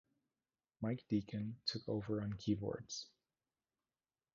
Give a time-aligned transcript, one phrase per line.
[0.81, 3.05] Mike Deacon took over on keyboards.